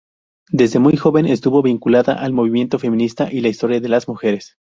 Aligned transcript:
Desde 0.49 0.79
muy 0.79 0.97
joven 0.97 1.27
estuvo 1.27 1.61
vinculada 1.61 2.13
al 2.13 2.33
movimiento 2.33 2.79
feminista 2.79 3.31
y 3.31 3.41
la 3.41 3.49
historia 3.49 3.79
de 3.79 3.89
las 3.89 4.07
mujeres. 4.07 4.57